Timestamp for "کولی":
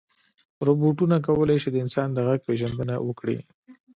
1.27-1.57